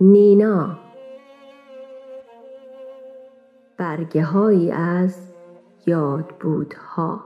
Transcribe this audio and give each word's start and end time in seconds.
نینا. 0.00 0.78
برگه 3.76 4.24
های 4.24 4.70
از 4.70 5.32
یاد 5.86 6.28
بودها 6.40 7.24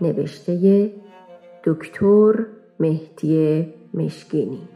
نوشته 0.00 0.92
دکتر 1.64 2.46
مهدی 2.80 3.66
مشکینی. 3.94 4.68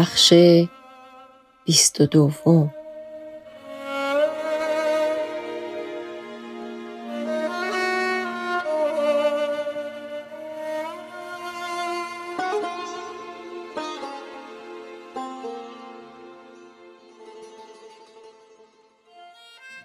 بخش 0.00 0.32
بیست 1.64 2.00
و 2.00 2.06
دوم. 2.06 2.74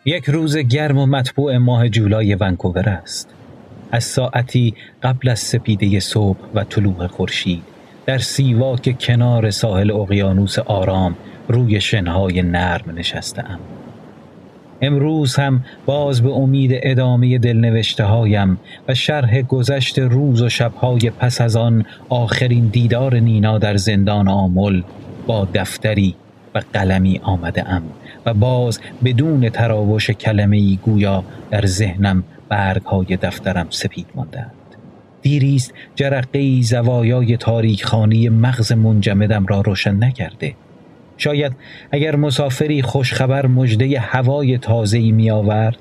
یک 0.06 0.26
روز 0.30 0.58
گرم 0.58 0.98
و 0.98 1.06
مطبوع 1.06 1.58
ماه 1.58 1.90
جولای 1.90 2.36
ونکوور 2.36 2.90
است. 2.90 3.30
از 3.92 4.04
ساعتی 4.04 4.76
قبل 5.04 5.30
از 5.30 5.40
سپیده 5.40 6.00
صبح 6.00 6.40
و 6.54 6.64
طلوع 6.64 7.08
خورشید. 7.08 7.75
در 8.06 8.18
سیواک 8.18 9.00
کنار 9.00 9.50
ساحل 9.50 9.92
اقیانوس 9.92 10.60
آرام 10.60 11.16
روی 11.48 11.82
شنهای 11.82 12.42
نرم 12.42 12.98
نشستم 12.98 13.60
امروز 14.82 15.36
هم 15.36 15.64
باز 15.86 16.22
به 16.22 16.30
امید 16.30 16.72
ادامه 16.74 17.38
دلنوشته 17.38 18.04
هایم 18.04 18.60
و 18.88 18.94
شرح 18.94 19.42
گذشت 19.42 20.00
روز 20.00 20.42
و 20.42 20.50
شبهای 20.50 21.10
پس 21.10 21.42
از 21.42 21.56
آن 21.56 21.86
آخرین 22.10 22.68
دیدار 22.68 23.16
نینا 23.16 23.58
در 23.58 23.78
زندان 23.78 24.28
آمل 24.28 24.82
با 25.28 25.48
دفتری 25.54 26.16
و 26.56 26.62
قلمی 26.74 27.20
آمده 27.24 27.70
ام 27.70 27.84
و 28.26 28.34
باز 28.34 28.80
بدون 29.04 29.50
تراوش 29.50 30.10
کلمه 30.10 30.58
ای 30.58 30.80
گویا 30.84 31.24
در 31.52 31.66
ذهنم 31.66 32.24
برگ 32.50 32.82
های 32.82 33.18
دفترم 33.22 33.68
سپید 33.70 34.08
مانده 34.16 34.46
دیریست 35.26 35.74
جرقه 35.96 36.62
زوایای 36.62 37.38
تاریکخانی 37.38 38.30
مغز 38.30 38.72
منجمدم 38.72 39.46
را 39.46 39.62
روشن 39.62 40.04
نکرده 40.04 40.54
شاید 41.18 41.54
اگر 41.92 42.16
مسافری 42.16 42.82
خوشخبر 42.82 43.46
مجده 43.46 44.00
هوای 44.00 44.60
می 45.12 45.32
آورد 45.32 45.78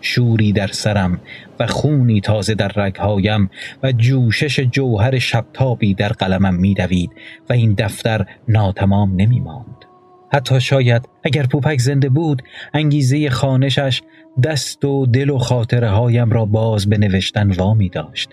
شوری 0.00 0.52
در 0.52 0.66
سرم 0.66 1.20
و 1.60 1.66
خونی 1.66 2.20
تازه 2.20 2.54
در 2.54 2.68
رگهایم 2.68 3.50
و 3.82 3.92
جوشش 3.92 4.60
جوهر 4.60 5.18
شبتابی 5.18 5.94
در 5.94 6.08
قلمم 6.08 6.54
میدوید 6.54 7.10
و 7.50 7.52
این 7.52 7.74
دفتر 7.78 8.26
ناتمام 8.48 9.16
نمی 9.16 9.40
ماند. 9.40 9.84
حتی 10.32 10.60
شاید 10.60 11.08
اگر 11.24 11.46
پوپک 11.46 11.78
زنده 11.78 12.08
بود 12.08 12.42
انگیزه 12.74 13.30
خانشش 13.30 14.02
دست 14.44 14.84
و 14.84 15.06
دل 15.06 15.30
و 15.30 15.38
خاطره 15.38 15.88
هایم 15.88 16.30
را 16.30 16.44
باز 16.44 16.88
به 16.88 16.98
نوشتن 16.98 17.50
وامی 17.50 17.88
داشت 17.88 18.30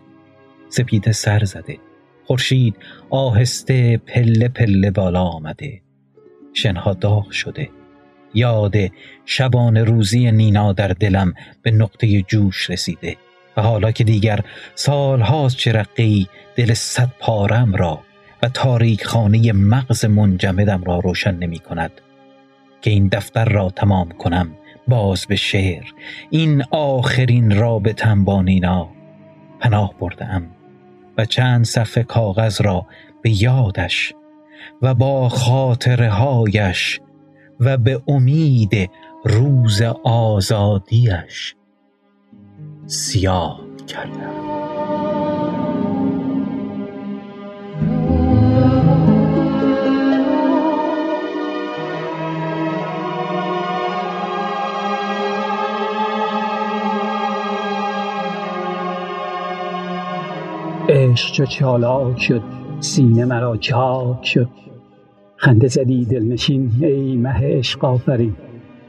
سپیده 0.76 1.12
سر 1.12 1.44
زده. 1.44 1.78
خورشید 2.26 2.76
آهسته 3.10 3.98
پله 3.98 4.48
پله 4.48 4.92
بالا 4.92 5.24
آمده. 5.24 5.82
شنها 6.54 6.94
داغ 6.94 7.32
شده. 7.32 7.70
یاد 8.34 8.76
شبان 9.26 9.78
روزی 9.78 10.32
نینا 10.32 10.74
در 10.74 10.88
دلم 10.88 11.34
به 11.62 11.72
نقطه 11.72 12.22
جوش 12.22 12.70
رسیده. 12.70 13.18
و 13.58 13.62
حالا 13.62 13.92
که 13.92 14.04
دیگر 14.04 14.40
سالهاست 14.76 15.58
چرقی 15.58 16.28
دل 16.56 16.74
صد 16.74 17.10
پارم 17.20 17.76
را 17.76 18.00
و 18.44 18.50
تاریک 18.50 19.06
خانه 19.06 19.54
مغز 19.54 20.06
منجمدم 20.06 20.84
را 20.84 21.00
روشن 21.00 21.36
نمی 21.36 21.60
کند. 21.60 21.92
که 22.82 22.90
این 22.90 23.08
دفتر 23.08 23.46
را 23.46 23.70
تمام 23.70 24.10
کنم 24.10 24.52
باز 24.88 25.26
به 25.26 25.36
شعر. 25.36 25.84
این 26.30 26.64
آخرین 26.72 27.58
رابطم 27.58 28.24
با 28.24 28.42
نینا. 28.42 28.90
پناه 29.60 29.94
بردم. 30.00 30.50
و 31.18 31.26
چند 31.26 31.66
صفحه 31.66 32.04
کاغذ 32.04 32.62
را 32.62 32.86
به 33.22 33.44
یادش 33.44 34.14
و 34.82 34.94
با 34.94 35.30
خاطره 35.30 36.10
هایش 36.10 37.02
و 37.60 37.78
به 37.78 38.02
امید 38.08 38.90
روز 39.26 39.82
آزادیش 40.04 41.56
سیاه 42.86 43.62
کردم. 43.88 44.53
عشق 60.90 61.32
چو 61.32 61.46
چالاک 61.46 62.22
شد 62.22 62.42
سینه 62.80 63.26
مرا 63.26 63.58
چاک 63.58 64.26
شد. 64.26 64.48
خنده 65.36 65.68
زدی 65.68 66.06
دلنشین 66.06 66.72
ای 66.82 67.18
مه 67.18 67.58
عشق 67.58 67.86
آفرین. 67.86 68.34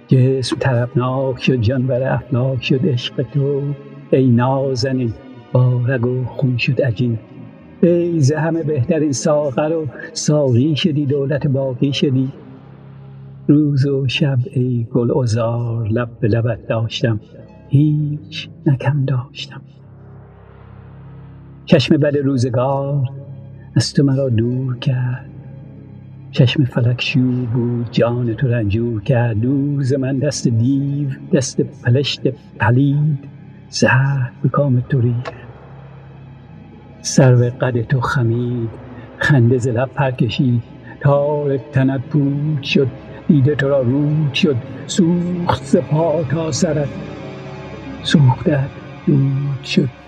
جسم 0.08 0.56
طربناک 0.60 1.42
شد 1.42 1.56
جان 1.56 1.86
بر 1.86 2.14
افلاک 2.14 2.64
شد 2.64 2.86
عشق 2.86 3.22
تو. 3.22 3.62
ای 4.10 4.26
نازنین 4.26 5.12
با 5.52 5.80
رگ 5.86 6.06
و 6.06 6.24
خون 6.24 6.56
شد 6.56 6.82
عجین. 6.82 7.18
ای 7.82 8.20
ز 8.20 8.32
همه 8.32 8.62
بهترین 8.62 9.12
ساغر 9.12 9.72
و 9.72 9.86
ساقی 10.12 10.76
شدی 10.76 11.06
دولت 11.06 11.46
باقی 11.46 11.92
شدی. 11.92 12.32
روز 13.48 13.86
و 13.86 14.08
شب 14.08 14.38
ای 14.52 14.86
گل 14.92 15.10
لب 15.90 16.08
به 16.20 16.28
لبت 16.28 16.66
داشتم. 16.66 17.20
هیچ 17.68 18.48
نکم 18.66 19.04
داشتم. 19.04 19.62
چشم 21.66 21.96
بد 21.96 22.16
روزگار 22.16 23.08
از 23.76 23.92
تو 23.92 24.02
مرا 24.02 24.28
دور 24.28 24.78
کرد. 24.78 25.30
چشم 26.30 26.64
فلک 26.64 27.02
شور 27.02 27.46
بود 27.46 27.88
جان 27.90 28.34
تو 28.34 28.48
رنجور 28.48 29.02
کرد. 29.02 29.40
دوز 29.40 29.92
من 29.92 30.18
دست 30.18 30.48
دیو 30.48 31.08
دست 31.32 31.60
پلشت 31.60 32.20
پلید. 32.60 33.18
زهر 33.68 34.30
به 34.42 34.48
کام 34.48 34.80
تو 34.80 35.00
ریخت 35.00 35.32
سرو 37.00 37.50
قد 37.60 37.82
تو 37.82 38.00
خمید 38.00 38.70
خنده 39.18 39.58
ز 39.58 39.68
لب 39.68 39.90
پر 39.94 40.10
کشید. 40.10 40.62
تار 41.00 41.56
تنت 41.56 42.00
پود 42.00 42.62
شد 42.62 42.88
دیده 43.28 43.54
تو 43.54 43.68
را 43.68 43.80
رود 43.82 44.34
شد. 44.34 44.56
سوخت 44.86 45.64
ز 45.64 45.76
پا 45.76 46.24
تا 46.30 46.52
سرت 46.52 46.88
سوختت 48.02 48.68
دود 49.06 49.64
شد. 49.64 50.03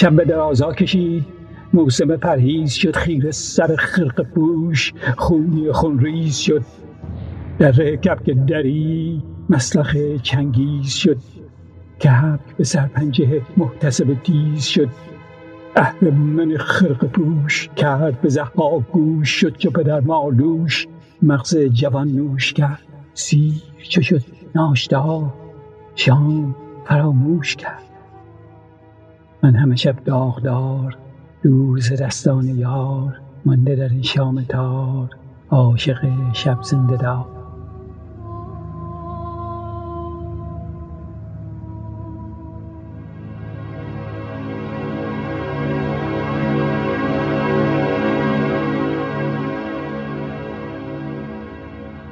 شب 0.00 0.16
به 0.16 0.24
درازا 0.24 0.72
کشید. 0.72 1.26
موسم 1.74 2.16
پرهیز 2.16 2.72
شد 2.72 2.96
خیر 2.96 3.30
سر 3.30 3.76
خرق 3.76 4.22
پوش. 4.22 4.92
خونی 5.16 5.72
خونریز 5.72 6.36
شد. 6.36 6.62
در 7.58 7.72
کبک 7.96 8.30
دری 8.30 9.22
مسلخ 9.48 9.96
چنگیز 10.22 10.94
شد. 10.94 11.16
کبک 12.04 12.56
به 12.56 12.64
سرپنجه 12.64 13.42
محتسب 13.56 14.14
تیز 14.14 14.64
شد. 14.64 14.88
اهل 15.76 16.10
من 16.10 16.56
خرق 16.56 17.04
پوش 17.04 17.70
کرد 17.76 18.20
به 18.20 18.28
زهبا 18.28 18.84
گوش 18.92 19.28
شد 19.28 19.56
چو 19.56 19.70
پدر 19.70 20.00
مالوش 20.00 20.86
مغز 21.22 21.56
جوان 21.56 22.08
نوش 22.08 22.52
کرد. 22.52 22.82
سیر 23.14 23.62
چو 23.88 24.02
شد؟ 24.02 24.22
ناشتا 24.54 25.34
شام 25.94 26.56
فراموش 26.84 27.56
کرد. 27.56 27.89
من 29.42 29.54
همه 29.54 29.76
شب 29.76 30.04
داغدار 30.04 30.96
دور 31.42 31.78
ز 31.78 31.92
دستان 31.92 32.48
یار 32.48 33.20
مانده 33.44 33.76
در 33.76 33.88
این 33.88 34.02
شام 34.02 34.42
تار 34.42 35.10
عاشق 35.50 36.32
شب 36.32 36.62
زنده 36.62 36.96
دار. 36.96 37.26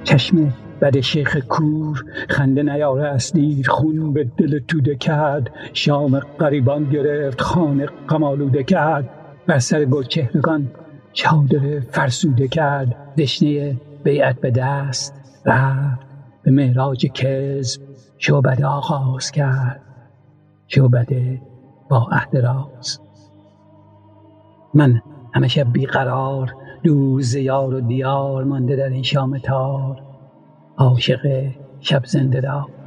چشم 0.04 0.52
بد 0.80 1.00
شیخ 1.00 1.36
کور 1.36 2.04
خنده 2.28 2.62
نیاره 2.62 3.04
است 3.04 3.34
دیر 3.34 3.68
خون 3.70 4.12
به 4.12 4.24
دل 4.24 4.58
توده 4.58 4.96
کرد 4.96 5.50
شام 5.72 6.20
غریبان 6.20 6.84
گرفت 6.84 7.40
خانه 7.40 7.86
غم 8.08 8.52
کرد. 8.62 9.10
بر 9.46 9.58
سر 9.58 9.84
گلچهرگان 9.84 10.70
چادر 11.12 11.80
فرسوده 11.80 12.48
کرد. 12.48 13.14
دشنه 13.18 13.76
بیعت 14.04 14.40
به 14.40 14.50
دست 14.50 15.14
رفت 15.46 16.06
به 16.42 16.50
معراج 16.50 17.06
کذب 17.06 17.82
شعبده 18.18 18.66
آغاز 18.66 19.30
کرد. 19.30 19.80
شعبده 20.66 21.40
با 21.90 22.08
عهد 22.12 22.36
راز. 22.36 23.00
من 24.74 25.02
همه 25.34 25.48
شب 25.48 25.72
بیقرار 25.72 26.54
دور 26.82 27.36
یار 27.36 27.74
و 27.74 27.80
دیار 27.80 28.44
مانده 28.44 28.76
در 28.76 28.88
این 28.88 29.02
شام 29.02 29.38
تار. 29.38 30.07
عاشق 30.78 31.50
شب 31.80 32.04
زنده 32.06 32.40
دار 32.40 32.77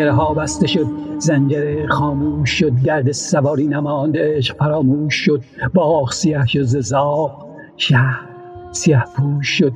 پنجره 0.00 0.12
ها 0.12 0.34
بسته 0.34 0.66
شد. 0.66 0.86
زنجره 1.18 1.86
خاموش 1.86 2.50
شد. 2.50 2.72
گرد 2.84 3.12
سواری 3.12 3.66
نماند 3.66 4.16
عشق 4.18 4.56
فراموش 4.56 5.14
شد. 5.14 5.42
باغ 5.74 6.12
سیاه 6.12 6.46
شد. 6.46 6.62
ززاق 6.62 7.46
شهر 7.76 8.28
سیاه 8.72 9.04
پوش 9.16 9.48
شد. 9.48 9.72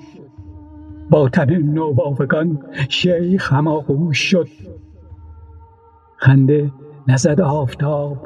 با 1.11 1.29
تن 1.29 1.51
نوباوگان 1.51 2.59
شیخ 2.89 3.53
هماغوش 3.53 4.19
شد. 4.19 4.49
خنده 6.17 6.71
نزد 7.09 7.41
آفتاب. 7.41 8.17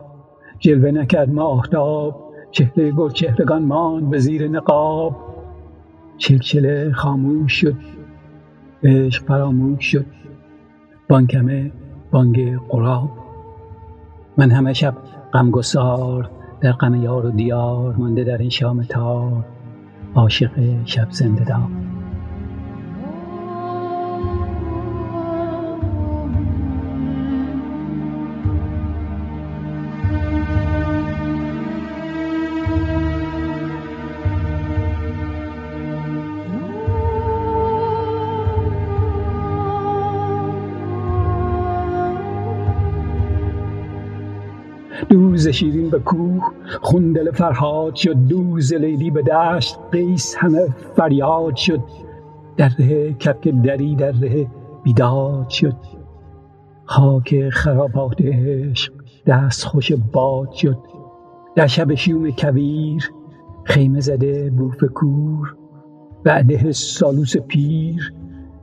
جلوه 0.59 0.91
نکرد 0.91 1.31
ماهتاب. 1.31 2.33
چهره 2.51 2.91
گل 2.91 3.11
چهرگان 3.11 3.63
ماند 3.63 4.11
به 4.11 4.19
زیر 4.19 4.49
نقاب. 4.49 5.17
چلچله 6.19 6.93
خاموش 6.93 7.53
شد. 7.53 7.77
عشق 8.83 9.25
فراموش 9.25 9.93
شد. 9.93 10.07
بانکمه 11.09 11.73
بانگ 12.11 12.59
قراب. 12.69 13.11
من 14.37 14.51
همه 14.51 14.73
شب 14.73 14.95
غمگسار 15.33 16.31
در 16.61 16.73
غم 16.73 16.95
یار 16.95 17.27
و 17.27 17.31
دیار 17.31 17.95
مانده 17.97 18.25
در 18.25 18.39
این 18.39 18.51
شام 18.51 18.83
تار 18.83 19.45
عاشق 20.15 20.51
شب 20.85 21.11
زنده 21.11 21.45
دار. 21.45 21.88
دوز 45.09 45.49
شیرین 45.49 45.91
به 45.91 45.99
کوه 45.99 46.43
خون 46.83 47.13
دل 47.13 47.31
فرهاد 47.31 47.95
شد 47.95 48.17
دوز 48.29 48.73
لیلی 48.75 49.11
به 49.11 49.23
دشت 49.23 49.79
قیس 49.93 50.35
همه 50.39 50.69
فریاد 50.97 51.57
شد. 51.57 51.81
در 52.57 52.71
ره 52.79 53.13
کپک 53.13 53.49
دری 53.49 53.97
در 53.97 54.13
ره 54.13 54.47
بیداد 54.83 55.49
شد. 55.49 55.77
خاک 56.85 57.49
خرابات 57.49 58.21
عشق 58.21 58.93
دست 59.27 59.65
خوش 59.65 59.93
باد 59.93 60.53
شد. 60.53 60.79
در 61.57 61.67
شب 61.67 61.95
شیوم 61.95 62.31
کویر 62.31 63.13
خیمه 63.65 64.01
زده 64.01 64.51
بوف 64.51 64.85
کور. 64.95 65.57
بعده 66.25 66.73
سالوس 66.73 67.37
پیر 67.37 68.13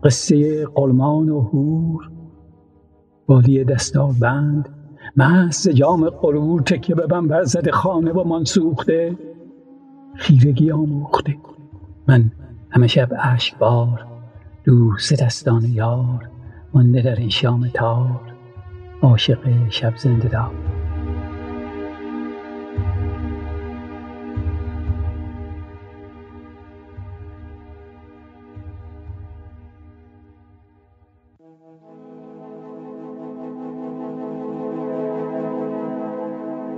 قصه 0.03 0.65
قلمان 0.65 1.29
و 1.29 1.41
هور 1.41 2.11
بالی 3.27 3.63
دستار 3.63 4.13
بند 4.21 4.74
محض 5.17 5.69
جام 5.69 6.09
قرور 6.09 6.61
تکیه 6.61 6.95
به 6.95 7.07
بر 7.07 7.43
زده 7.43 7.71
خانه 7.71 8.11
و 8.11 8.23
من 8.23 8.43
سوخته. 8.43 9.17
خیرگی 10.15 10.71
آموخته. 10.71 11.37
من 12.07 12.31
همه 12.69 12.87
شب 12.87 13.13
عشق 13.13 13.57
بار 13.57 14.05
دوست 14.63 15.23
دستان 15.23 15.63
یار 15.63 16.29
مانده 16.73 17.01
در 17.01 17.15
این 17.15 17.29
شام 17.29 17.67
تار 17.73 18.21
عاشق 19.01 19.69
شب 19.69 19.97
زنده 19.97 20.27
دار. 20.27 20.74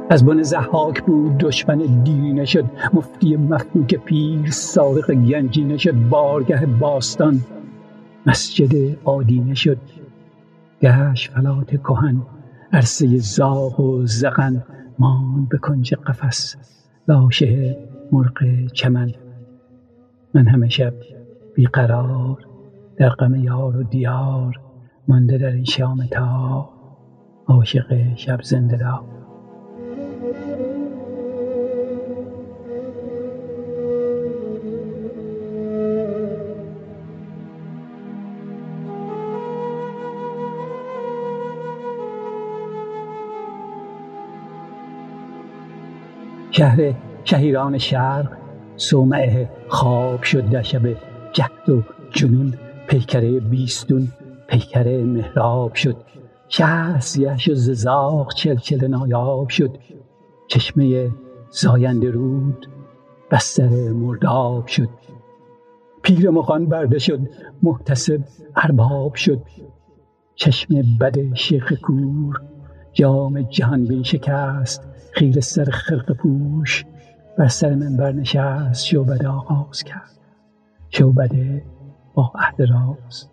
از 0.09 0.25
بن 0.25 0.43
زحاک 0.43 1.03
بود 1.03 1.37
دشمن 1.37 2.03
دینه 2.03 2.45
شد 2.45 2.65
مفتی 2.93 3.35
مفلوک 3.35 3.95
پیر 3.95 4.49
سارق 4.49 5.11
گنجینه 5.11 5.77
شد 5.77 6.09
بارگه 6.09 6.65
باستان 6.65 7.39
مسجد 8.25 8.97
آدینه 9.03 9.53
شد 9.53 9.77
گشت 10.81 11.31
فلات 11.31 11.69
کهن 11.69 12.21
عرصه 12.73 13.17
زاغ 13.17 13.79
و 13.79 14.05
زغن 14.05 14.63
مان 14.99 15.45
به 15.45 15.57
کنج 15.57 15.93
قفس 15.93 16.55
لاشه 17.07 17.77
مرغ 18.11 18.67
چمن. 18.73 19.11
من 20.33 20.47
همه 20.47 20.69
شب 20.69 20.93
بیقرار 21.55 22.37
در 22.97 23.09
غم 23.09 23.35
یار 23.35 23.77
و 23.77 23.83
دیار 23.83 24.59
مانده 25.07 25.37
در 25.37 25.51
این 25.51 25.63
شام 25.63 26.05
تا 26.11 26.69
عاشق 27.47 28.15
شب 28.15 28.41
زنده 28.41 28.77
دار 28.77 29.16
شهر 46.57 46.93
شهیران 47.23 47.77
شرق 47.77 48.37
سومعه 48.75 49.49
خواب 49.67 50.23
شد 50.23 50.49
در 50.49 50.61
شب 50.61 50.95
جهد 51.33 51.69
و 51.69 51.83
جنون 52.11 52.53
پیکره 52.87 53.39
بیستون 53.39 54.07
پیکره 54.47 55.03
محراب 55.03 55.73
شد. 55.73 55.95
شهر 56.47 56.99
سیه 56.99 57.37
شد 57.37 57.53
ززاق 57.53 58.33
چلچل 58.33 58.87
نایاب 58.87 59.49
شد. 59.49 59.77
چشمه 60.47 61.09
زاینده 61.51 62.11
رود 62.11 62.67
بستر 63.31 63.69
مرداب 63.91 64.67
شد. 64.67 64.89
پیر 66.01 66.29
مخان 66.29 66.65
برده 66.65 66.99
شد 66.99 67.19
محتسب 67.63 68.21
ارباب 68.55 69.15
شد. 69.15 69.41
چشم 70.35 70.97
بد 70.99 71.33
شیخ 71.33 71.73
کور 71.73 72.41
جام 72.93 73.41
جهان 73.41 73.85
بین 73.85 74.03
شکست 74.03 74.86
خیر 75.17 75.39
سر 75.39 75.65
خرق 75.71 76.11
پوش 76.11 76.85
بر 77.37 77.47
سر 77.47 77.75
من 77.75 77.97
برنشست 77.97 78.85
شعبده 78.85 79.27
آغاز 79.27 79.83
کرد. 79.83 80.11
شعبده 80.89 81.63
با 82.13 82.31
عهد 82.35 82.61
راز 82.61 83.29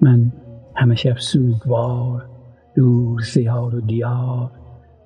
من 0.00 0.32
همه 0.76 0.94
شب 0.94 1.18
سوگوار 1.18 2.28
دور 2.74 3.20
زیار 3.20 3.74
و 3.74 3.80
دیار 3.80 4.50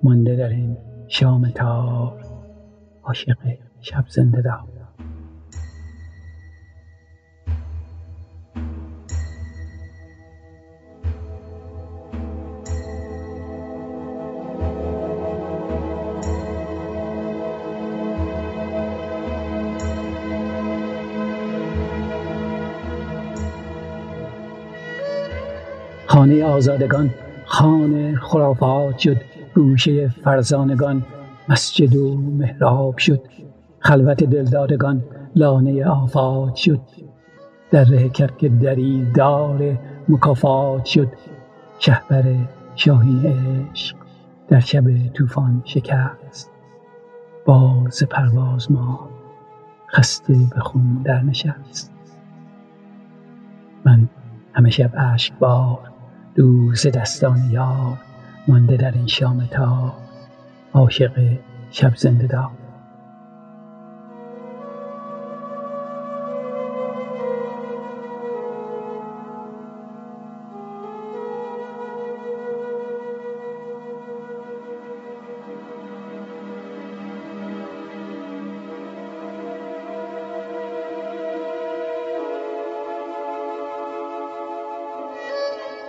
مانده 0.03 0.35
در 0.35 0.49
این 0.49 0.77
شام 1.07 1.49
تار. 1.49 2.25
عاشق 3.03 3.37
شب 3.81 4.05
زنده 4.07 4.41
دار. 4.41 4.78
خانه 26.09 26.43
آزادگان 26.43 27.09
خانه 27.45 28.15
خرافات 28.15 28.97
شد 28.97 29.17
گوشه 29.55 30.09
فرزانگان 30.09 31.05
مسجد 31.49 31.95
و 31.95 32.17
محراب 32.17 32.97
شد 32.97 33.21
خلوت 33.79 34.23
دلدادگان 34.23 35.03
لانه 35.35 35.85
آفات 35.85 36.55
شد 36.55 36.79
در 37.71 38.07
کرک 38.07 38.45
دری 38.45 39.11
دار 39.15 39.77
مکافات 40.09 40.85
شد 40.85 41.07
شهبر 41.79 42.35
شاهی 42.75 43.21
عشق 43.71 43.95
در 44.47 44.59
شب 44.59 45.13
طوفان 45.13 45.61
شکست. 45.65 46.51
باز 47.45 48.03
پرواز 48.03 48.71
ما 48.71 49.09
خسته 49.95 50.37
به 50.55 50.59
خون 50.59 51.01
در 51.03 51.21
نشست. 51.21 51.91
من 53.85 54.09
همه 54.53 54.69
شب 54.69 54.95
عشق 54.95 55.39
بار 55.39 55.98
دوز 56.35 56.87
دستان 56.87 57.49
یار 57.51 57.97
مانده 58.47 58.77
در 58.77 58.91
این 58.91 59.07
شام 59.07 59.45
تا 59.51 59.93
عاشق 60.73 61.37
شب 61.71 61.95
زنده 61.95 62.27
دار. 62.27 62.58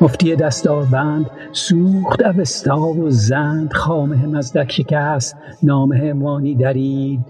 مفتی 0.02 0.36
دستاربند 0.36 1.30
سوخت 1.52 2.22
اوستا 2.22 2.80
و 2.80 3.10
زند 3.10 3.72
خامه 3.72 4.26
مزدک 4.26 4.72
شکست 4.72 5.36
نامه 5.62 6.12
مانی 6.12 6.54
درید. 6.54 7.20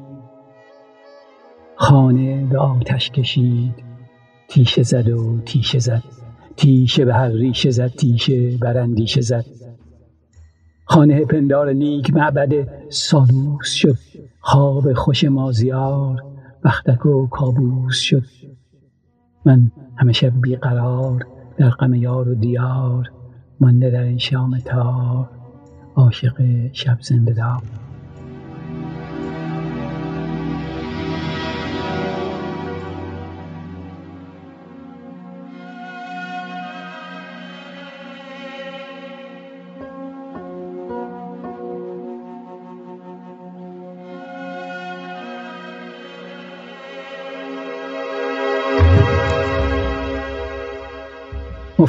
خانه 1.76 2.46
به 2.46 2.58
آتش 2.58 3.10
کشید 3.10 3.74
تیشه 4.48 4.82
زد 4.82 5.08
و 5.08 5.40
تیشه 5.40 5.78
زد 5.78 6.02
تیشه 6.56 7.04
به 7.04 7.14
هر 7.14 7.28
ریشه 7.28 7.70
زد 7.70 7.88
تیشه 7.88 8.56
بر 8.56 8.78
اندیشه 8.78 9.20
زد. 9.20 9.44
خانه 10.84 11.24
پندار 11.24 11.72
نیک 11.72 12.14
معبد 12.14 12.68
سالوس 12.88 13.72
شد 13.72 13.98
خواب 14.40 14.92
خوش 14.92 15.24
مازیار 15.24 16.24
بختک 16.64 17.06
و 17.06 17.26
کابوس 17.26 17.96
شد. 17.96 18.24
من 19.44 19.70
همه 19.96 20.12
شب 20.12 20.40
بیقرار 20.40 21.26
در 21.60 21.70
غم 21.70 21.94
یار 21.94 22.28
و 22.28 22.34
دیار 22.34 23.10
مانده 23.60 23.90
در 23.90 24.02
این 24.02 24.18
شام 24.18 24.58
تار 24.58 25.28
عاشق 25.94 26.42
شب 26.72 26.98
زنده 27.00 27.32
دار. 27.32 27.62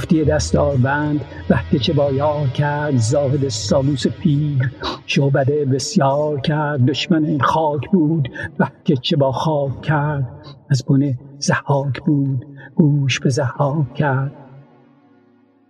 مفتی 0.02 0.26
دستاربند 0.26 1.22
وقتی 1.50 1.80
چه 1.80 1.94
با 1.94 2.12
یار 2.12 2.48
کرد 2.48 2.98
زاهد 2.98 3.48
سالوس 3.48 4.08
پیر. 4.08 4.72
شعبده 5.06 5.66
بسیار 5.66 6.40
کرد 6.40 6.86
دشمن 6.86 7.26
این 7.26 7.40
خاک 7.40 7.90
بود 7.92 8.30
وقتی 8.60 8.98
چه 8.98 9.18
با 9.18 9.32
خاک 9.32 9.82
کرد. 9.82 10.28
از 10.70 10.86
بن 10.86 11.18
زحاک 11.38 12.02
بود 12.06 12.46
گوش 12.76 13.20
به 13.20 13.30
زحاک 13.30 13.94
کرد. 13.94 14.32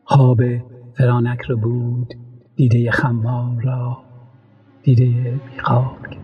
خواب 0.04 0.42
فرانک 0.98 1.42
رو 1.42 1.58
بود 1.58 2.14
دیده 2.56 2.92
خمار 2.92 3.62
را 3.64 3.98
دیده 4.84 5.40
بیخاک 5.52 6.20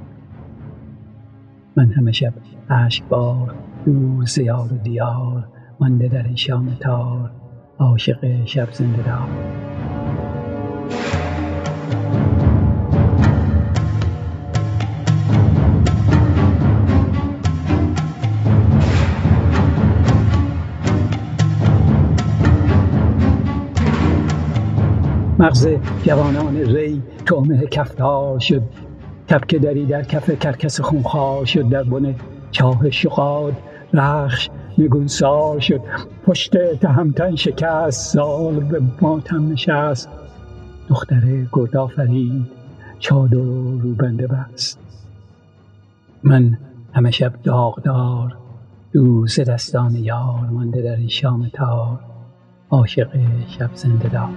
من 1.76 1.92
همه 1.92 2.12
شب 2.12 2.34
عشق 2.70 3.08
بار 3.08 3.56
دوز 3.86 4.38
یار 4.38 4.74
و 4.74 4.78
دیار 4.78 5.48
مانده 5.80 6.08
در 6.08 6.24
این 6.24 6.36
شام 6.36 6.78
تار. 6.80 7.47
عاشق 7.80 8.46
شب 8.46 8.74
زنده 8.74 9.04
دار 9.04 9.30
مغز 25.40 25.68
جوانان 26.04 26.58
ری 26.58 27.02
تومه 27.26 27.66
کفتار 27.66 28.40
شد. 28.40 28.62
کپک 29.30 29.56
دری 29.56 29.86
در 29.86 30.04
کف 30.04 30.30
کرکس 30.40 30.82
خونخوار 30.82 31.46
شد. 31.46 31.70
در 31.70 31.84
بن 31.84 32.16
چاه 32.52 32.90
شقاد 32.90 33.54
رخش 33.94 34.50
نگونسار 34.78 35.60
شد. 35.60 35.82
پشت 36.26 36.76
تهمتن 36.76 37.36
شکست 37.36 38.14
سال 38.14 38.60
به 38.60 38.82
ماتم 39.02 39.52
نشست. 39.52 40.10
دختر 40.90 41.46
گرد 41.52 41.78
آفرید 41.78 42.48
چادر 43.00 43.38
و 43.38 43.80
روبنده 43.80 44.28
بست. 44.28 44.80
من 46.24 46.58
همه 46.94 47.12
شب 47.12 47.34
داغدار 47.44 48.38
دوز 48.94 49.40
دستان 49.40 49.96
یار 49.96 50.50
مانده 50.52 50.82
در 50.82 50.96
این 50.96 51.08
شام 51.08 51.50
تار. 51.54 52.00
عاشق 52.70 53.10
شب 53.48 53.70
زنده 53.74 54.10
دار. 54.10 54.30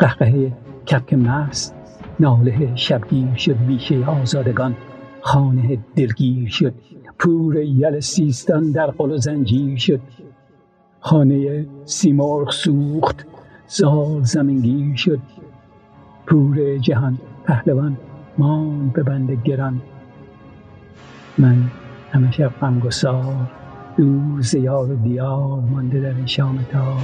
قهقه 0.00 0.52
کپک 0.86 1.14
مست 1.14 1.74
ناله 2.20 2.76
شبگیر 2.76 3.34
شد 3.34 3.56
بیشه 3.66 4.06
آزادگان 4.06 4.76
خانه 5.20 5.78
دلگیر 5.96 6.48
شد 6.48 6.74
پور 7.20 7.56
یل 7.56 8.00
سیستان 8.00 8.70
در 8.70 8.86
قل 8.86 9.10
و 9.10 9.16
زنجیر 9.16 9.78
شد. 9.78 10.00
خانه 11.00 11.66
سیمرغ 11.84 12.50
سوخت 12.50 13.26
زال 13.66 14.22
زمینگیر 14.22 14.96
شد. 14.96 15.20
پور 16.26 16.78
جهان 16.78 17.18
پهلوان 17.44 17.96
مان 18.38 18.88
به 18.88 19.02
بند 19.02 19.30
گران. 19.44 19.80
من 21.38 21.56
همه 22.12 22.30
شب 22.30 22.52
غمگسار 22.60 23.50
دور 23.96 24.40
زیار 24.40 24.90
و 24.90 24.94
دیار 24.94 25.60
مانده 25.60 26.00
در 26.00 26.26
شام 26.26 26.66
تار 26.72 27.02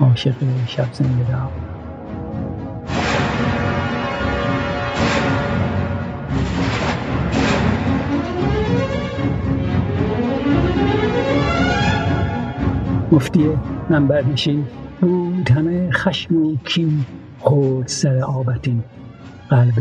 عاشق 0.00 0.34
شب 0.66 0.92
زنده 0.92 1.32
دار. 1.32 1.79
مفتی 13.12 13.58
منبرنشین 13.90 14.66
بود 15.00 15.50
همه 15.50 15.90
خشم 15.92 16.36
و 16.36 16.56
کین 16.56 17.04
خورد 17.38 17.88
سر 17.88 18.18
آبتین. 18.18 18.82
قلب 19.48 19.74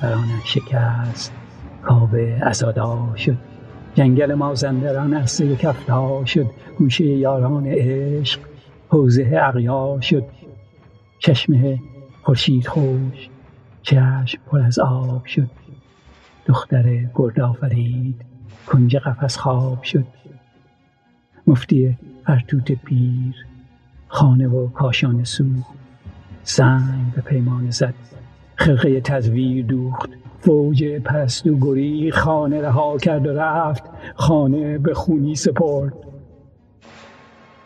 فرانک 0.00 0.44
شکست. 0.44 1.32
کاوه 1.82 2.40
ازادار 2.42 3.16
شد. 3.16 3.36
جنگل 3.94 4.34
مازندران 4.34 5.14
عرصه 5.14 5.56
کفتار 5.56 6.24
شد. 6.24 6.46
گوشه 6.78 7.04
یاران 7.04 7.66
عشق 7.66 8.40
حوزه 8.88 9.40
اغیار 9.42 10.00
شد. 10.00 10.24
چشمه 11.18 11.78
خورشید 12.22 12.66
خوش. 12.66 13.28
چشم 13.82 14.38
پر 14.46 14.60
از 14.60 14.78
آب 14.78 15.26
شد. 15.26 15.50
دختر 16.46 17.08
گرد 17.14 17.40
آفرید 17.40 18.20
کنج 18.66 18.96
قفس 18.96 19.36
خواب 19.38 19.82
شد. 19.82 20.06
مفتی 21.46 21.96
فرتوت 22.26 22.72
پیر 22.72 23.46
خانه 24.08 24.48
و 24.48 24.68
کاشانه 24.68 25.24
سو 25.24 25.44
سنگ 26.42 27.12
به 27.14 27.20
پیمانه 27.20 27.70
زد 27.70 27.94
خرقه 28.56 29.00
تزویر 29.00 29.66
دوخت. 29.66 30.10
فوج 30.40 30.84
پرستو 30.84 31.56
گری 31.60 32.10
خانه 32.10 32.60
رها 32.60 32.98
کرد 32.98 33.26
و 33.26 33.32
رفت 33.32 33.82
خانه 34.14 34.78
به 34.78 34.94
خونی 34.94 35.34
سپرد. 35.34 35.92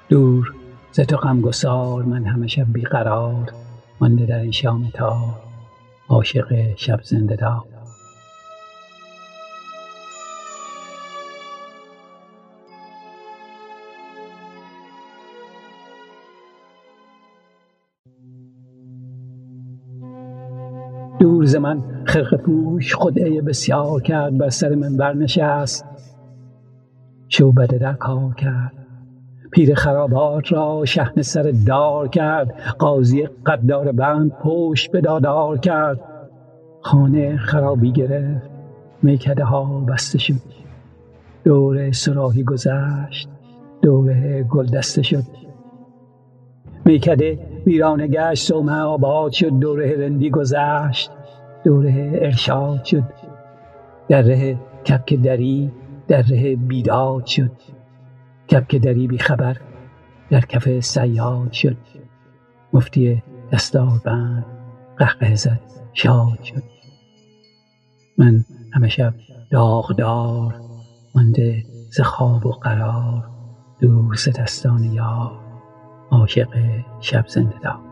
دور 0.09 0.55
ز 0.93 1.00
تو 1.00 1.17
غمگسار 1.17 2.02
من 2.02 2.25
همه 2.25 2.47
شب 2.47 2.73
بیقرار 2.73 3.52
مانده 4.00 4.26
در 4.26 4.38
این 4.38 4.50
شام 4.50 4.90
تا 4.95 5.19
عاشق 6.09 6.76
شب 6.76 7.00
زنده 7.02 7.37
دار. 7.37 7.80
دور 21.21 21.45
ز 21.45 21.57
من 21.57 21.83
خرقه 22.05 22.37
پوش 22.37 22.95
خدعه 22.95 23.43
بسیار 23.43 24.03
کرد 24.03 24.39
بر 24.39 24.49
سر 24.49 24.75
من 24.75 24.97
برنشست. 24.97 25.85
شعبده 27.29 27.79
در 27.79 27.93
کار 27.93 28.35
کرد 28.35 28.73
پیر 29.50 29.75
خرابات 29.75 30.53
را 30.53 30.85
شهن 30.85 31.23
سر 31.23 31.53
دار 31.67 32.09
کرد 32.09 32.55
قاضی 32.79 33.29
قدار 33.47 33.93
بند 33.93 34.33
پشت 34.33 34.93
به 34.93 35.00
دادار 35.00 35.59
کرد. 35.59 36.00
خانه 36.83 37.37
خرابی 37.37 37.93
گرفت 37.93 38.50
میکده 39.03 39.45
ها 39.45 39.81
بسته 39.81 40.19
شد. 40.19 40.35
دور 41.45 41.93
سراحی 41.93 42.45
گذشت 42.45 43.29
دوره 43.83 44.43
گل 44.43 44.67
دسته 44.67 45.03
شد. 45.03 45.25
میکده 46.85 47.50
ویرانه 47.67 48.07
گشت 48.07 48.49
سومه 48.49 48.73
آباد 48.73 49.33
شد 49.33 49.59
دوره 49.59 49.88
هلندی 49.88 50.31
گذشت. 50.31 51.11
دوره 51.64 52.11
ارشاد 52.14 52.85
شد. 52.85 53.05
در 54.09 54.23
ره 54.23 54.59
کپک 54.85 55.14
دری 55.14 55.73
در 56.09 56.23
ره 56.23 56.57
بیداد 56.57 57.26
شد. 57.26 57.50
کپک 58.50 58.76
دری 58.76 59.07
بی 59.07 59.19
خبر 59.19 59.57
در 60.31 60.40
کف 60.40 60.81
سیاد 60.81 61.52
شد. 61.52 61.76
مفتی 62.73 63.23
دستار 63.52 64.00
بند 64.05 64.47
قهقه 64.97 65.35
زد 65.35 65.61
شاد 65.93 66.42
شد. 66.42 66.62
من 68.18 68.44
همه 68.73 68.88
شب 68.88 69.14
داغدار 69.51 70.55
مانده 71.14 71.64
ز 71.90 72.01
خواب 72.01 72.46
و 72.46 72.51
قرار 72.51 73.31
دور 73.81 74.14
ز 74.14 74.29
دستان 74.29 74.85
یار. 74.85 75.39
عاشق 76.11 76.49
شب 77.01 77.27
زنده 77.27 77.59
دار. 77.62 77.90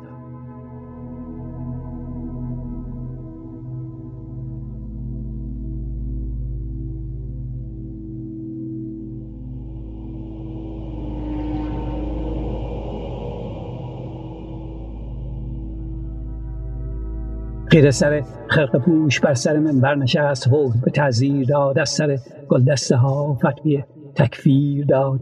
خیره 17.71 17.91
سر 17.91 18.23
خرق 18.47 18.77
پوش 18.77 19.21
بر 19.21 19.35
سر 19.35 19.59
من 19.59 19.81
برنشست 19.81 20.49
حکم 20.49 20.81
به 20.85 20.91
تعذیر 20.91 21.47
داد 21.47 21.79
از 21.79 21.89
سر 21.89 22.19
گلدسته 22.49 22.97
ها 22.97 23.35
فتوی 23.35 23.85
تکفیر 24.15 24.85
داد. 24.87 25.21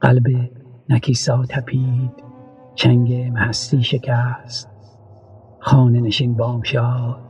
قلب 0.00 0.26
نکیسا 0.88 1.44
تپید 1.48 2.12
چنگ 2.74 3.30
محستی 3.32 3.82
شکست. 3.82 4.70
خانه 5.58 6.00
نشین 6.00 6.34
بام 6.34 6.62
شاد 6.62 7.20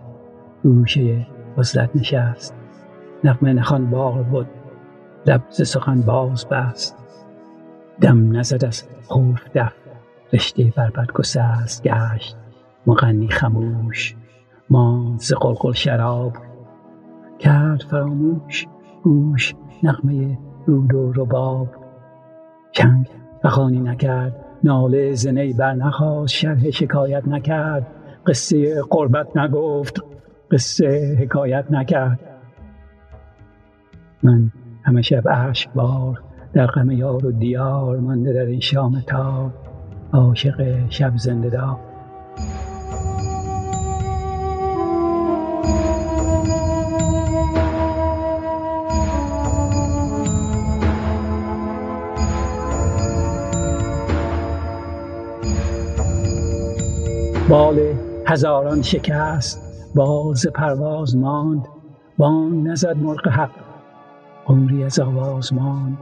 گوشه 0.63 1.27
وزلت 1.57 1.91
نشست. 1.97 2.55
نقمه 3.25 3.53
نخان 3.53 3.91
باغ 3.91 4.25
بود 4.25 4.47
لب 5.27 5.43
سخن 5.51 6.01
باز 6.01 6.49
بست. 6.49 6.97
دم 8.01 8.37
نزد 8.37 8.65
از 8.65 8.89
خوف 9.05 9.41
دف 9.55 9.73
رشته 10.33 10.73
بربد 10.77 11.13
گسست 11.13 11.83
گشت. 11.83 12.37
مغنی 12.87 13.29
خموش 13.29 14.17
ماند 14.71 15.21
ز 15.21 15.33
قلقل 15.33 15.73
شراب. 15.73 16.33
کرد 17.39 17.83
فراموش 17.83 18.67
گوش 19.03 19.55
نغمه 19.83 20.39
رود 20.67 20.95
و 20.95 21.13
رباب. 21.13 21.69
چنگ 22.73 23.16
فغانی 23.47 23.81
نکرد. 23.81 24.33
ناله 24.65 25.15
ز 25.15 25.27
نی 25.27 25.53
برنخاست 25.53 26.35
شرح 26.35 26.71
شکایت 26.71 27.29
نکرد. 27.29 27.87
قصه 28.27 28.83
غربت 28.91 29.37
نگفت 29.37 30.05
قصه 30.51 31.17
حکایت 31.21 31.65
نکرد. 31.71 32.21
من 34.23 34.53
همه 34.83 35.03
شب 35.03 35.23
اشک 35.31 35.71
بار 35.75 36.23
در 36.53 36.67
غم 36.67 36.91
یار 36.91 37.27
و 37.27 37.33
دیار 37.33 37.99
مانده 37.99 38.33
در 38.33 38.47
این 38.47 38.61
شام 38.61 39.01
تار. 39.01 39.51
عاشق 40.13 40.91
شب 40.91 41.17
زنده 41.17 41.51
دار. 41.51 41.77
بال 57.49 57.95
هزاران 58.27 58.83
شکست 58.83 59.61
باز 59.95 60.47
پرواز 60.55 61.17
ماند 61.17 61.69
بانگ 62.19 62.69
نزد 62.69 62.97
مرغ 62.97 63.29
حق 63.29 63.51
عمری 64.47 64.85
از 64.85 65.01
آواز 65.01 65.55
ماند. 65.55 65.99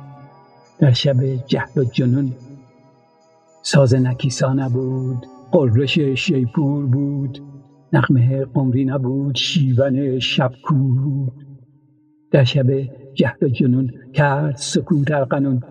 در 0.79 0.93
شب 0.93 1.25
جهل 1.47 1.83
و 1.83 1.85
جنون 1.85 2.33
ساز 3.63 3.95
نکیسا 3.95 4.53
نبود 4.53 5.27
قررش 5.53 5.99
شیپور 5.99 6.87
بود. 6.87 7.39
نغمه 7.93 8.45
قمری 8.45 8.85
نبود 8.85 9.37
شیون 9.37 10.19
شب 10.19 10.53
کور 10.63 11.33
در 12.31 12.45
شب 12.45 12.67
جهل 13.15 13.47
و 13.47 13.49
جنون 13.49 13.91
کرد 14.13 14.57
سکوت 14.57 15.11
قنون 15.11 15.63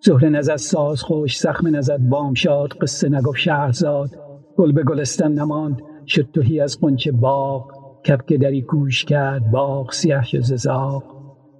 زهره 0.00 0.28
نزد 0.28 0.56
ساز 0.56 1.02
خوش 1.02 1.38
زخم 1.38 1.76
نزد 1.76 1.98
بامشاد 1.98 2.72
قصه 2.72 3.08
نگفت 3.08 3.38
شهرزاد. 3.38 4.10
گل 4.56 4.72
به 4.72 4.82
گلستان 4.82 5.34
نماند 5.34 5.82
شد 6.06 6.30
تهی 6.34 6.60
از 6.60 6.80
قنچه 6.80 7.12
باغ. 7.12 7.70
کپک 8.08 8.32
دری 8.32 8.62
کوش 8.62 9.04
کرد 9.04 9.50
باغ 9.50 9.92
سیه 9.92 10.22
شد 10.22 10.40
زاغ. 10.40 11.02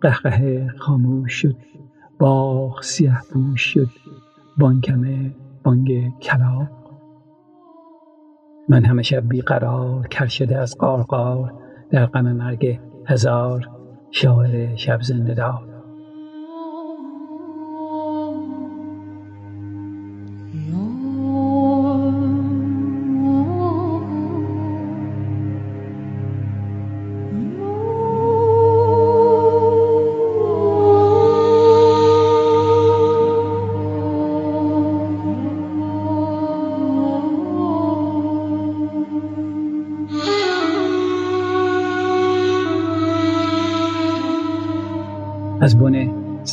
قهقه 0.01 0.69
خاموش 0.79 1.33
شد 1.33 1.57
باغ 2.19 2.83
سیه 2.83 3.19
پوش 3.33 3.61
شد. 3.61 3.89
بانکمه 4.59 5.35
بانگ 5.65 6.19
کلاغ. 6.19 6.67
من 8.69 8.85
همه 8.85 9.03
شب 9.03 9.29
بیقرار 9.29 10.07
کر 10.09 10.27
شده 10.27 10.59
از 10.59 10.79
قارقار 10.79 11.53
در 11.91 12.07
غم 12.07 12.33
مرگ 12.33 12.81
هزار 13.07 13.69
شاعر 14.11 14.77
شب 14.77 15.03
زنده 15.03 15.35
دار. 15.35 15.74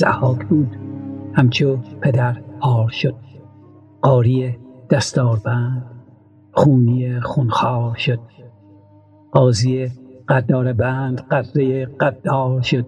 زحاک 0.02 0.46
بود. 0.46 0.76
همچو 1.34 1.78
پدر 2.02 2.38
پار 2.60 2.90
شد. 2.90 3.16
قاری 4.02 4.58
دستاربند 4.90 5.86
خونی 6.52 7.20
خونخوار 7.20 7.96
شد. 7.96 8.20
قاضی 9.32 9.92
قدار 10.28 10.74
بند 10.74 11.22
قدره 11.32 11.86
قدار 11.86 12.62
شد. 12.62 12.86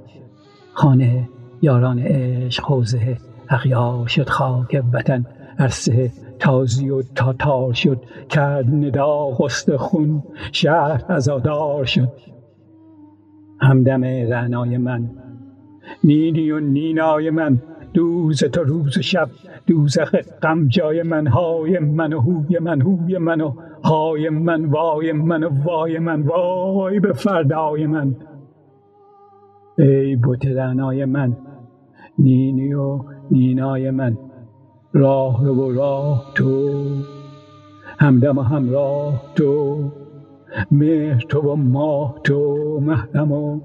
خانه 0.73 1.29
یاران 1.61 1.99
عشق 1.99 2.63
حوزه 2.65 3.17
اغیار 3.49 4.07
شد. 4.07 4.29
خاک 4.29 4.83
وطن 4.93 5.25
عرصه 5.59 6.11
تازی 6.39 6.89
و 6.89 7.01
تاتار 7.01 7.73
شد. 7.73 8.01
کرد 8.29 8.69
ندا 8.69 9.27
غسل 9.27 9.77
خون 9.77 10.23
شهر 10.51 11.05
عزادار 11.09 11.85
شد. 11.85 12.11
همدم 13.61 14.03
رعنای 14.03 14.77
من 14.77 15.09
نینی 16.03 16.51
و 16.51 16.59
نینای 16.59 17.29
من 17.29 17.61
دوز 17.93 18.43
تو 18.43 18.63
روز 18.63 18.99
شب 18.99 19.29
دوزخ 19.67 20.15
غم 20.41 20.67
جای 20.67 21.03
من 21.03 21.27
های 21.27 21.79
من 21.79 22.13
و 22.13 22.19
هوی 22.19 22.59
من 22.59 22.81
هوی 22.81 23.17
من 23.17 23.41
و 23.41 23.53
های 23.83 24.29
من 24.29 24.65
وای 24.65 25.11
من 25.11 25.43
و 25.43 25.49
وای 25.63 25.99
من 25.99 26.21
وای 26.21 26.99
به 26.99 27.13
فردای 27.13 27.87
من. 27.87 28.15
ای 29.77 30.15
بت 30.15 30.45
من 31.05 31.37
نینی 32.19 32.73
و 32.73 32.99
نینای 33.31 33.91
من 33.91 34.17
راه 34.93 35.45
رو 35.45 35.55
و 35.55 35.71
راه 35.71 36.31
تو 36.35 36.83
همدم 37.99 38.37
و 38.37 38.41
همراه 38.41 39.23
تو 39.35 39.77
مهر 40.71 41.21
تو 41.29 41.39
و 41.39 41.55
ماه 41.55 42.19
تو 42.23 42.79
محرم 42.81 43.31
و 43.31 43.59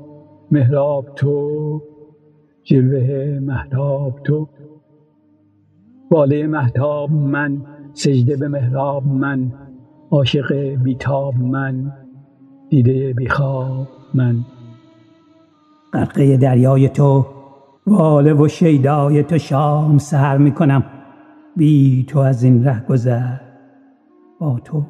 مهراب 0.50 1.04
تو. 1.16 1.83
جلوه 2.68 3.38
محتاب 3.40 4.20
تو. 4.24 4.48
واله 6.11 6.46
محتاب 6.46 7.11
من 7.11 7.62
سجده 7.92 8.37
به 8.37 8.48
محراب 8.48 9.07
من 9.07 9.52
عاشق 10.11 10.52
بیتاب 10.54 11.35
من 11.35 11.92
دیده 12.68 13.12
بیخواب 13.12 13.88
من. 14.14 14.37
غرقه 15.92 16.37
دریای 16.37 16.88
تو 16.88 17.26
واله 17.87 18.35
و 18.35 18.48
شیدای 18.48 19.22
تو 19.22 19.38
شام 19.38 19.98
سهر 19.98 20.37
می‌کنم. 20.38 20.85
بی 21.57 22.04
تو 22.09 22.18
از 22.18 22.42
این 22.42 22.64
ره 22.64 22.87
گذر 22.87 23.37
با 24.40 24.61
تو 24.64 24.83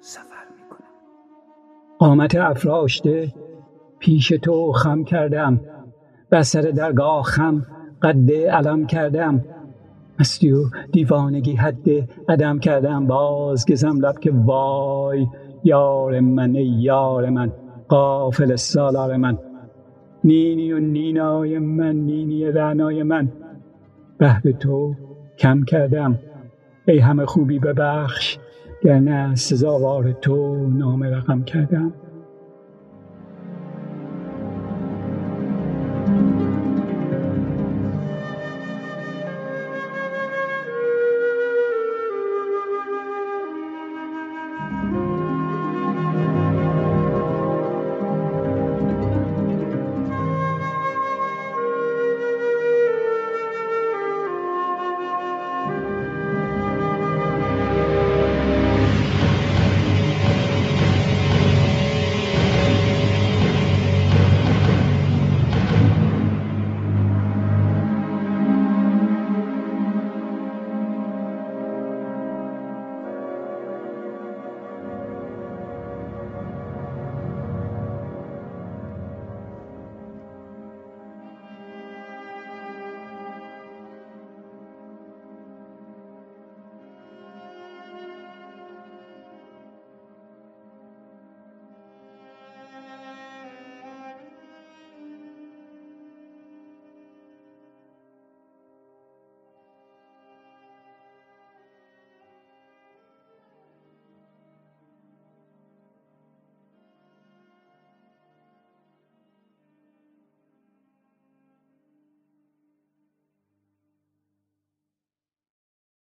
سفر 0.00 0.44
می‌کنم. 0.56 0.88
قامت 1.98 2.34
افراشته 2.34 3.32
پیش 3.98 4.28
تو 4.28 4.72
خم 4.72 5.04
کردم. 5.04 5.60
بر 6.32 6.42
سر 6.42 6.60
درگاه 6.60 7.22
خم 7.22 7.66
قد 8.02 8.32
علم 8.32 8.86
کردم. 8.86 9.44
مستی 10.20 10.52
و 10.52 10.64
دیوانگی 10.92 11.56
حد 11.56 11.88
قدم 12.28 12.58
کردم. 12.58 13.06
باز 13.06 13.66
گزم 13.70 13.98
لب 14.00 14.18
که 14.18 14.32
وای 14.34 15.26
یار 15.64 16.20
من 16.20 16.54
یار 16.54 17.30
من 17.30 17.52
قافل 17.88 18.56
سالار 18.56 19.16
من. 19.16 19.38
نینی 20.24 20.72
و 20.72 20.78
نینای 20.78 21.58
من 21.58 21.96
نینی 21.96 22.44
رعنای 22.44 23.02
من. 23.02 23.32
بهر 24.18 24.52
تو 24.52 24.94
کم 25.38 25.62
کردم. 25.62 26.18
ای 26.88 26.98
همه 26.98 27.26
خوبی 27.26 27.58
ببخش 27.58 28.38
گرنه 28.82 29.34
سزاوار 29.34 30.12
تو 30.12 30.66
نام 30.68 31.02
رقم 31.02 31.42
کردم. 31.42 31.92